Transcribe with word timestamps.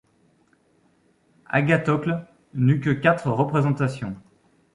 Agathocle 1.45 2.25
n’eut 2.55 2.79
que 2.79 2.89
quatre 2.89 3.29
représentations. 3.29 4.15